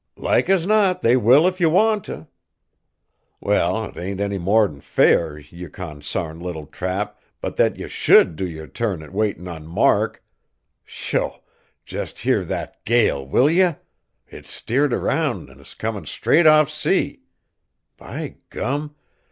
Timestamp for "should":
7.87-8.35